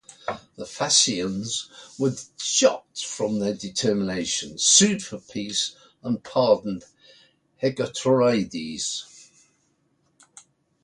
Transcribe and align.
The 0.55 0.65
Thasians 0.65 1.69
were 1.99 2.15
shocked 2.35 3.05
from 3.05 3.37
their 3.37 3.53
determination, 3.53 4.57
sued 4.57 5.03
for 5.03 5.19
peace, 5.19 5.75
and 6.01 6.23
pardoned 6.23 6.85
Hegetorides. 7.61 9.03